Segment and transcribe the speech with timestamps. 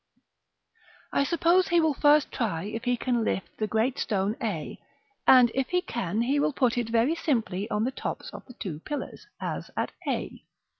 [1.13, 4.79] I suppose he will first try if he can lift the great stone a,
[5.27, 8.55] and if he can, he will put it very simply on the tops of the
[8.55, 10.43] two pillars, as at A.